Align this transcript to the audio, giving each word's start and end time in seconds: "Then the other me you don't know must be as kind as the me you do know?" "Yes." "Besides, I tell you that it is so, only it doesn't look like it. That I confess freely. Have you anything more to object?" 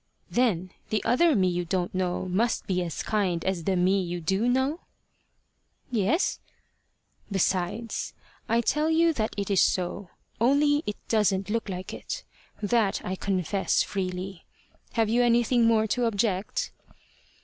"Then 0.31 0.71
the 0.89 1.03
other 1.03 1.35
me 1.35 1.47
you 1.47 1.63
don't 1.63 1.93
know 1.93 2.27
must 2.27 2.65
be 2.65 2.81
as 2.81 3.03
kind 3.03 3.45
as 3.45 3.65
the 3.65 3.75
me 3.75 4.01
you 4.01 4.19
do 4.19 4.47
know?" 4.49 4.79
"Yes." 5.91 6.39
"Besides, 7.29 8.15
I 8.49 8.61
tell 8.61 8.89
you 8.89 9.13
that 9.13 9.35
it 9.37 9.51
is 9.51 9.61
so, 9.61 10.09
only 10.39 10.81
it 10.87 10.97
doesn't 11.07 11.51
look 11.51 11.69
like 11.69 11.93
it. 11.93 12.23
That 12.63 12.99
I 13.05 13.15
confess 13.15 13.83
freely. 13.83 14.43
Have 14.93 15.07
you 15.07 15.21
anything 15.21 15.67
more 15.67 15.85
to 15.89 16.05
object?" 16.05 16.71